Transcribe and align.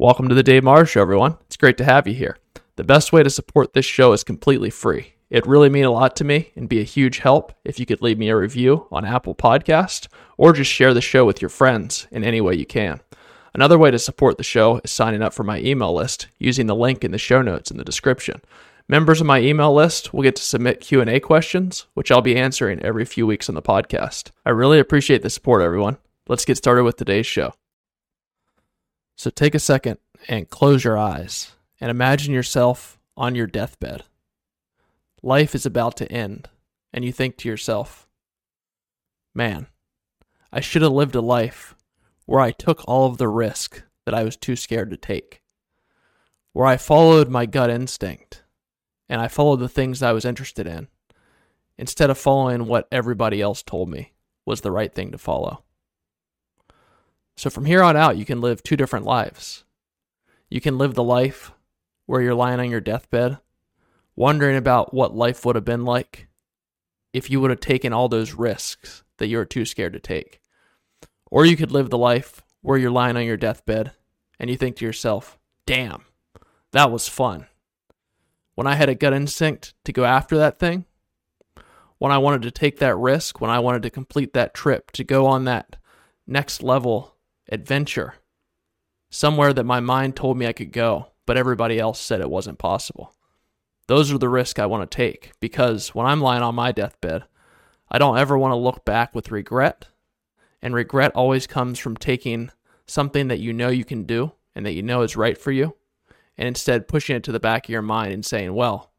Welcome 0.00 0.30
to 0.30 0.34
the 0.34 0.42
Dave 0.42 0.64
Morrow 0.64 0.84
Show, 0.84 1.02
everyone. 1.02 1.36
It's 1.44 1.58
great 1.58 1.76
to 1.76 1.84
have 1.84 2.06
you 2.06 2.14
here. 2.14 2.38
The 2.76 2.84
best 2.84 3.12
way 3.12 3.22
to 3.22 3.28
support 3.28 3.74
this 3.74 3.84
show 3.84 4.14
is 4.14 4.24
completely 4.24 4.70
free. 4.70 5.12
It 5.28 5.46
really 5.46 5.68
mean 5.68 5.84
a 5.84 5.90
lot 5.90 6.16
to 6.16 6.24
me 6.24 6.52
and 6.56 6.70
be 6.70 6.80
a 6.80 6.84
huge 6.84 7.18
help 7.18 7.52
if 7.66 7.78
you 7.78 7.84
could 7.84 8.00
leave 8.00 8.16
me 8.16 8.30
a 8.30 8.36
review 8.38 8.86
on 8.90 9.04
Apple 9.04 9.34
Podcast 9.34 10.08
or 10.38 10.54
just 10.54 10.72
share 10.72 10.94
the 10.94 11.02
show 11.02 11.26
with 11.26 11.42
your 11.42 11.50
friends 11.50 12.06
in 12.10 12.24
any 12.24 12.40
way 12.40 12.54
you 12.54 12.64
can. 12.64 13.02
Another 13.52 13.76
way 13.76 13.90
to 13.90 13.98
support 13.98 14.38
the 14.38 14.42
show 14.42 14.80
is 14.82 14.90
signing 14.90 15.20
up 15.20 15.34
for 15.34 15.44
my 15.44 15.58
email 15.60 15.92
list 15.92 16.28
using 16.38 16.66
the 16.66 16.74
link 16.74 17.04
in 17.04 17.10
the 17.10 17.18
show 17.18 17.42
notes 17.42 17.70
in 17.70 17.76
the 17.76 17.84
description. 17.84 18.40
Members 18.88 19.20
of 19.20 19.26
my 19.26 19.40
email 19.40 19.74
list 19.74 20.14
will 20.14 20.22
get 20.22 20.36
to 20.36 20.42
submit 20.42 20.80
Q&A 20.80 21.20
questions, 21.20 21.84
which 21.92 22.10
I'll 22.10 22.22
be 22.22 22.38
answering 22.38 22.80
every 22.80 23.04
few 23.04 23.26
weeks 23.26 23.50
on 23.50 23.54
the 23.54 23.60
podcast. 23.60 24.30
I 24.46 24.50
really 24.50 24.78
appreciate 24.78 25.20
the 25.20 25.28
support, 25.28 25.60
everyone. 25.60 25.98
Let's 26.26 26.46
get 26.46 26.56
started 26.56 26.84
with 26.84 26.96
today's 26.96 27.26
show. 27.26 27.52
So 29.20 29.28
take 29.28 29.54
a 29.54 29.58
second 29.58 29.98
and 30.28 30.48
close 30.48 30.82
your 30.82 30.96
eyes 30.96 31.52
and 31.78 31.90
imagine 31.90 32.32
yourself 32.32 32.98
on 33.18 33.34
your 33.34 33.46
deathbed. 33.46 34.04
Life 35.22 35.54
is 35.54 35.66
about 35.66 35.98
to 35.98 36.10
end, 36.10 36.48
and 36.90 37.04
you 37.04 37.12
think 37.12 37.36
to 37.36 37.48
yourself, 37.50 38.08
man, 39.34 39.66
I 40.50 40.60
should 40.60 40.80
have 40.80 40.92
lived 40.92 41.14
a 41.14 41.20
life 41.20 41.74
where 42.24 42.40
I 42.40 42.50
took 42.50 42.82
all 42.88 43.08
of 43.08 43.18
the 43.18 43.28
risk 43.28 43.82
that 44.06 44.14
I 44.14 44.24
was 44.24 44.38
too 44.38 44.56
scared 44.56 44.90
to 44.90 44.96
take, 44.96 45.42
where 46.54 46.64
I 46.64 46.78
followed 46.78 47.28
my 47.28 47.44
gut 47.44 47.68
instinct 47.68 48.42
and 49.06 49.20
I 49.20 49.28
followed 49.28 49.60
the 49.60 49.68
things 49.68 50.02
I 50.02 50.12
was 50.12 50.24
interested 50.24 50.66
in 50.66 50.88
instead 51.76 52.08
of 52.08 52.16
following 52.16 52.64
what 52.64 52.88
everybody 52.90 53.42
else 53.42 53.62
told 53.62 53.90
me 53.90 54.14
was 54.46 54.62
the 54.62 54.72
right 54.72 54.94
thing 54.94 55.12
to 55.12 55.18
follow. 55.18 55.62
So 57.40 57.48
from 57.48 57.64
here 57.64 57.82
on 57.82 57.96
out, 57.96 58.18
you 58.18 58.26
can 58.26 58.42
live 58.42 58.62
two 58.62 58.76
different 58.76 59.06
lives. 59.06 59.64
You 60.50 60.60
can 60.60 60.76
live 60.76 60.92
the 60.92 61.02
life 61.02 61.52
where 62.04 62.20
you're 62.20 62.34
lying 62.34 62.60
on 62.60 62.68
your 62.68 62.82
deathbed, 62.82 63.38
wondering 64.14 64.58
about 64.58 64.92
what 64.92 65.16
life 65.16 65.46
would 65.46 65.56
have 65.56 65.64
been 65.64 65.86
like 65.86 66.28
if 67.14 67.30
you 67.30 67.40
would 67.40 67.48
have 67.48 67.60
taken 67.60 67.94
all 67.94 68.10
those 68.10 68.34
risks 68.34 69.04
that 69.16 69.28
you 69.28 69.38
were 69.38 69.46
too 69.46 69.64
scared 69.64 69.94
to 69.94 69.98
take. 69.98 70.42
Or 71.30 71.46
you 71.46 71.56
could 71.56 71.72
live 71.72 71.88
the 71.88 71.96
life 71.96 72.42
where 72.60 72.76
you're 72.76 72.90
lying 72.90 73.16
on 73.16 73.24
your 73.24 73.38
deathbed 73.38 73.92
and 74.38 74.50
you 74.50 74.58
think 74.58 74.76
to 74.76 74.84
yourself, 74.84 75.38
damn, 75.64 76.04
that 76.72 76.90
was 76.90 77.08
fun 77.08 77.46
when 78.54 78.66
I 78.66 78.74
had 78.74 78.90
a 78.90 78.94
gut 78.94 79.14
instinct 79.14 79.72
to 79.86 79.94
go 79.94 80.04
after 80.04 80.36
that 80.36 80.58
thing, 80.58 80.84
when 81.96 82.12
I 82.12 82.18
wanted 82.18 82.42
to 82.42 82.50
take 82.50 82.80
that 82.80 82.98
risk, 82.98 83.40
when 83.40 83.50
I 83.50 83.60
wanted 83.60 83.80
to 83.84 83.88
complete 83.88 84.34
that 84.34 84.52
trip, 84.52 84.90
to 84.90 85.04
go 85.04 85.24
on 85.24 85.44
that 85.44 85.76
next 86.26 86.62
level 86.62 87.16
adventure, 87.50 88.14
somewhere 89.10 89.52
that 89.52 89.64
my 89.64 89.80
mind 89.80 90.16
told 90.16 90.36
me 90.38 90.46
I 90.46 90.52
could 90.52 90.72
go, 90.72 91.08
but 91.26 91.36
everybody 91.36 91.78
else 91.78 92.00
said 92.00 92.20
it 92.20 92.30
wasn't 92.30 92.58
possible. 92.58 93.14
Those 93.86 94.12
are 94.12 94.18
the 94.18 94.28
risks 94.28 94.60
I 94.60 94.66
want 94.66 94.88
to 94.88 94.96
take 94.96 95.32
because 95.40 95.94
when 95.94 96.06
I'm 96.06 96.20
lying 96.20 96.42
on 96.42 96.54
my 96.54 96.70
deathbed, 96.72 97.24
I 97.90 97.98
don't 97.98 98.18
ever 98.18 98.38
want 98.38 98.52
to 98.52 98.56
look 98.56 98.84
back 98.84 99.14
with 99.14 99.32
regret. 99.32 99.86
And 100.62 100.74
regret 100.74 101.12
always 101.14 101.46
comes 101.46 101.78
from 101.78 101.96
taking 101.96 102.50
something 102.86 103.28
that 103.28 103.40
you 103.40 103.52
know 103.52 103.68
you 103.68 103.84
can 103.84 104.04
do 104.04 104.32
and 104.54 104.64
that 104.64 104.74
you 104.74 104.82
know 104.82 105.02
is 105.02 105.16
right 105.16 105.36
for 105.36 105.50
you 105.50 105.74
and 106.36 106.46
instead 106.46 106.88
pushing 106.88 107.16
it 107.16 107.24
to 107.24 107.32
the 107.32 107.40
back 107.40 107.66
of 107.66 107.70
your 107.70 107.82
mind 107.82 108.12
and 108.12 108.24
saying, 108.24 108.54
well, 108.54 108.92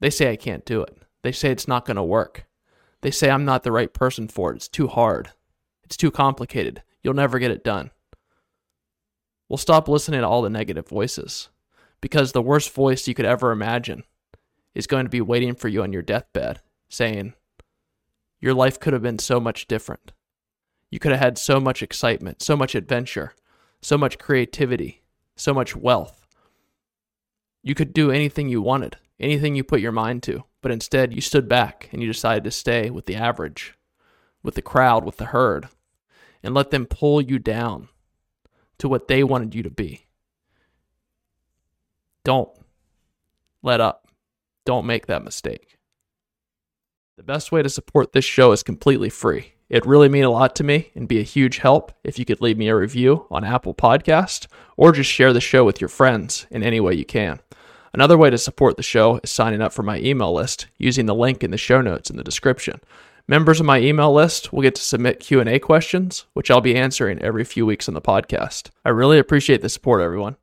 they 0.00 0.10
say 0.10 0.30
I 0.30 0.36
can't 0.36 0.64
do 0.64 0.82
it. 0.82 0.96
They 1.22 1.32
say 1.32 1.50
it's 1.50 1.68
not 1.68 1.84
going 1.84 1.96
to 1.96 2.02
work. 2.02 2.46
They 3.02 3.10
say 3.10 3.30
I'm 3.30 3.44
not 3.44 3.62
the 3.62 3.72
right 3.72 3.92
person 3.92 4.28
for 4.28 4.52
it. 4.52 4.56
It's 4.56 4.68
too 4.68 4.88
hard. 4.88 5.30
It's 5.84 5.96
too 5.96 6.10
complicated. 6.10 6.82
You'll 7.02 7.14
never 7.14 7.38
get 7.38 7.50
it 7.50 7.64
done. 7.64 7.90
Well, 9.48 9.56
stop 9.56 9.88
listening 9.88 10.20
to 10.20 10.28
all 10.28 10.42
the 10.42 10.50
negative 10.50 10.88
voices 10.88 11.48
because 12.00 12.32
the 12.32 12.42
worst 12.42 12.72
voice 12.72 13.08
you 13.08 13.14
could 13.14 13.24
ever 13.24 13.50
imagine 13.50 14.04
is 14.74 14.86
going 14.86 15.04
to 15.04 15.10
be 15.10 15.20
waiting 15.20 15.54
for 15.54 15.68
you 15.68 15.82
on 15.82 15.92
your 15.92 16.02
deathbed 16.02 16.60
saying, 16.88 17.34
Your 18.40 18.54
life 18.54 18.78
could 18.78 18.92
have 18.92 19.02
been 19.02 19.18
so 19.18 19.40
much 19.40 19.66
different. 19.66 20.12
You 20.90 20.98
could 20.98 21.12
have 21.12 21.20
had 21.20 21.38
so 21.38 21.60
much 21.60 21.82
excitement, 21.82 22.42
so 22.42 22.56
much 22.56 22.74
adventure, 22.74 23.34
so 23.80 23.96
much 23.96 24.18
creativity, 24.18 25.02
so 25.36 25.54
much 25.54 25.74
wealth. 25.74 26.26
You 27.62 27.74
could 27.74 27.92
do 27.92 28.10
anything 28.10 28.48
you 28.48 28.62
wanted, 28.62 28.96
anything 29.18 29.54
you 29.54 29.64
put 29.64 29.80
your 29.80 29.92
mind 29.92 30.22
to, 30.24 30.44
but 30.62 30.72
instead 30.72 31.14
you 31.14 31.20
stood 31.20 31.48
back 31.48 31.88
and 31.92 32.00
you 32.02 32.08
decided 32.08 32.44
to 32.44 32.50
stay 32.50 32.90
with 32.90 33.06
the 33.06 33.16
average, 33.16 33.74
with 34.42 34.54
the 34.54 34.62
crowd, 34.62 35.04
with 35.04 35.16
the 35.16 35.26
herd, 35.26 35.68
and 36.42 36.54
let 36.54 36.70
them 36.70 36.86
pull 36.86 37.20
you 37.20 37.38
down 37.38 37.88
to 38.78 38.88
what 38.88 39.08
they 39.08 39.22
wanted 39.22 39.54
you 39.54 39.62
to 39.62 39.70
be. 39.70 40.06
Don't 42.24 42.50
let 43.62 43.80
up. 43.80 44.08
Don't 44.64 44.86
make 44.86 45.06
that 45.06 45.24
mistake. 45.24 45.78
The 47.16 47.22
best 47.22 47.52
way 47.52 47.62
to 47.62 47.68
support 47.68 48.12
this 48.12 48.24
show 48.24 48.52
is 48.52 48.62
completely 48.62 49.10
free. 49.10 49.52
It 49.68 49.86
really 49.86 50.08
mean 50.08 50.24
a 50.24 50.30
lot 50.30 50.56
to 50.56 50.64
me 50.64 50.90
and 50.94 51.06
be 51.06 51.20
a 51.20 51.24
huge 51.24 51.58
help 51.58 51.92
if 52.02 52.18
you 52.18 52.24
could 52.24 52.40
leave 52.40 52.58
me 52.58 52.68
a 52.68 52.76
review 52.76 53.26
on 53.30 53.44
Apple 53.44 53.74
Podcast 53.74 54.48
or 54.76 54.90
just 54.90 55.10
share 55.10 55.32
the 55.32 55.40
show 55.40 55.64
with 55.64 55.80
your 55.80 55.88
friends 55.88 56.46
in 56.50 56.62
any 56.62 56.80
way 56.80 56.94
you 56.94 57.04
can. 57.04 57.40
Another 57.92 58.16
way 58.18 58.30
to 58.30 58.38
support 58.38 58.76
the 58.76 58.82
show 58.82 59.20
is 59.22 59.30
signing 59.30 59.60
up 59.60 59.72
for 59.72 59.82
my 59.82 59.98
email 59.98 60.32
list 60.32 60.66
using 60.78 61.06
the 61.06 61.14
link 61.14 61.44
in 61.44 61.50
the 61.50 61.56
show 61.56 61.80
notes 61.80 62.10
in 62.10 62.16
the 62.16 62.24
description. 62.24 62.80
Members 63.28 63.60
of 63.60 63.66
my 63.66 63.78
email 63.78 64.12
list 64.12 64.52
will 64.52 64.62
get 64.62 64.74
to 64.74 64.82
submit 64.82 65.20
Q&A 65.20 65.58
questions, 65.58 66.26
which 66.32 66.50
I'll 66.50 66.60
be 66.60 66.76
answering 66.76 67.20
every 67.20 67.44
few 67.44 67.64
weeks 67.64 67.88
on 67.88 67.94
the 67.94 68.00
podcast. 68.00 68.70
I 68.84 68.88
really 68.90 69.18
appreciate 69.18 69.62
the 69.62 69.68
support 69.68 70.00
everyone. 70.00 70.36